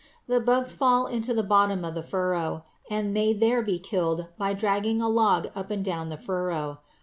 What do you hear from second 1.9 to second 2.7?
the furrow,